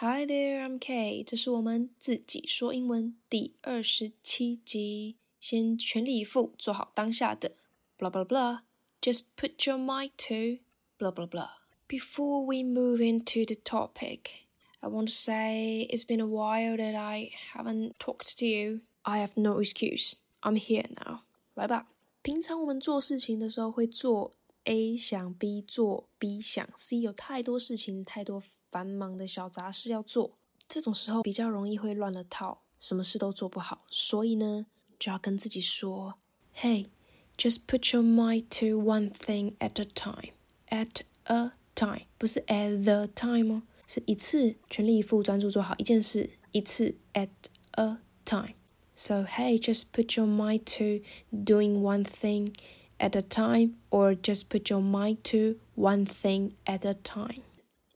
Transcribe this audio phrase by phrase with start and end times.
[0.00, 1.24] Hi there, I'm Kay。
[1.24, 5.16] 这是我们自己说英文第二十七集。
[5.38, 7.52] 先全力以赴做好当下的，
[7.98, 10.62] blah blah blah。Just put your mind to
[10.98, 11.50] blah blah blah.
[11.88, 14.46] Before we move into the topic,
[14.80, 18.80] I want to say it's been a while that I haven't talked to you.
[19.02, 20.14] I have no excuse.
[20.42, 21.20] I'm here now.
[21.54, 21.86] 来吧。
[22.22, 24.32] 平常我们做事情的时候会做
[24.65, 28.41] A 想 B，做 B 想 C，有太多事情，太多。
[28.71, 33.83] 繁忙的小杂事要做，这种时候比较容易会乱了套，什么事都做不好。
[33.89, 34.65] 所以呢，
[34.97, 36.15] 就要跟自己说
[36.55, 36.87] ：“Hey,
[37.35, 40.31] just put your mind to one thing at a time.
[40.69, 47.27] At a time，不是 at the time 哦，是一次全力以赴专注做好一件事，一次 at
[47.71, 48.53] a time.
[48.93, 51.03] So hey, just put your mind to
[51.33, 52.53] doing one thing
[53.01, 57.41] at a time, or just put your mind to one thing at a time.”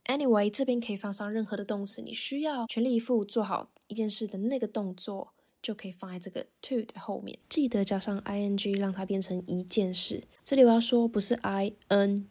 [0.05, 5.29] Anyway，这边可以放上任何的动词，你需要全力以赴做好一件事的那个动作，
[5.61, 7.39] 就可以放在这个 to 的后面。
[7.49, 10.23] 记得加上 ing，让它变成一件事。
[10.43, 12.23] 这里我要说，不是 ing，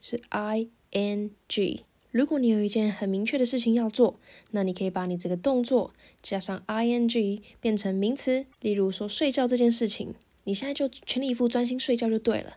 [0.00, 1.80] 是 ing。
[2.10, 4.18] 如果你有一件很明确的事情要做，
[4.50, 8.46] 那你可以把你这个动作加上 ing 变成名词。
[8.60, 12.56] 例如说睡觉这件事情，你现在就全力以赴专心睡觉就对了。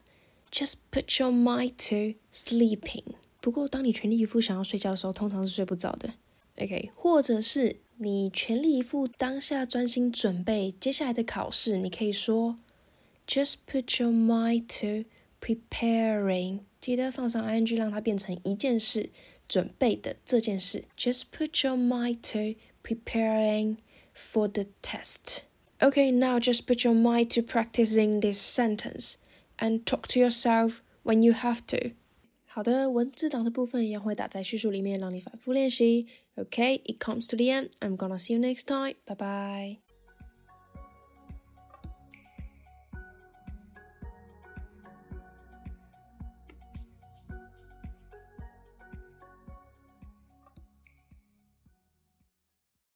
[0.52, 3.16] Just put your mind to sleeping。
[3.42, 6.14] 不过，当你全力以赴想要睡觉的时候，通常是睡不着的。
[6.58, 12.59] OK，或者是你全力以赴当下专心准备接下来的考试，你可以说
[13.28, 15.09] ，Just put your mind to
[15.42, 16.59] preparing。
[16.80, 19.09] 记得放上 ing，让它变成一件事，
[19.48, 20.86] 准备的这件事。
[20.95, 23.78] Just put your mind to preparing
[24.16, 25.39] for the test.
[25.83, 29.17] Okay, now just put your mind to practicing this sentence
[29.59, 31.92] and talk to yourself when you have to.
[32.45, 36.07] 好的，文字档的部分一样会打在叙述里面，让你反复练习。
[36.36, 37.70] Okay, it comes to the end.
[37.80, 38.95] I'm gonna see you next time.
[39.07, 39.82] Bye bye.